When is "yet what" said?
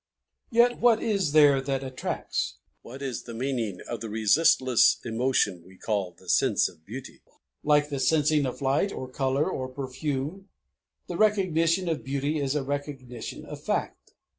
0.49-0.99